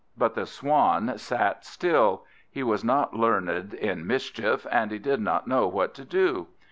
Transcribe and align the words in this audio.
But 0.17 0.33
the 0.33 0.47
Swan 0.47 1.19
sat 1.19 1.63
still: 1.63 2.25
he 2.49 2.63
was 2.63 2.83
not 2.83 3.13
learned 3.13 3.75
in 3.75 4.07
mischief, 4.07 4.65
and 4.71 4.89
he 4.89 4.97
did 4.97 5.21
not 5.21 5.45
know 5.47 5.67
what 5.67 5.93
to 5.93 6.03
do. 6.03 6.47